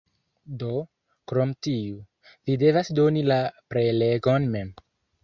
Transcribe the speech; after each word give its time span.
Do 0.61 0.69
krom 1.31 1.51
tiu, 1.67 1.99
vi 2.49 2.55
devas 2.63 2.89
doni 3.01 3.23
la 3.33 3.39
prelegon 3.75 4.49
mem. 4.57 4.73